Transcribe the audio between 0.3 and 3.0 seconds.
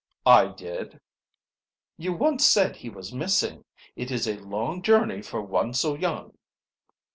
did." "You once said he